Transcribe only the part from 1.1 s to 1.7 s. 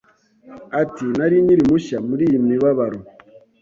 Nari nkiri